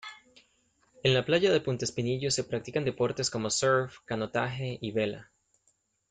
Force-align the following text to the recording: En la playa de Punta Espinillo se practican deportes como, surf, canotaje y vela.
En 1.03 1.13
la 1.13 1.23
playa 1.25 1.51
de 1.51 1.61
Punta 1.61 1.85
Espinillo 1.85 2.31
se 2.31 2.43
practican 2.43 2.83
deportes 2.85 3.29
como, 3.29 3.51
surf, 3.51 3.99
canotaje 4.07 4.79
y 4.81 4.91
vela. 4.91 5.29